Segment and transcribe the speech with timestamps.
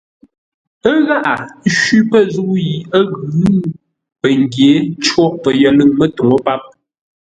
[0.89, 1.33] Ə̂ gháʼá
[1.77, 3.55] shwí pə̂ zə̂u yi ə́ ghʉ̌,
[4.21, 4.69] pəngyě
[5.05, 6.61] côghʼ pəyəlʉ̂ŋ mətuŋú páp.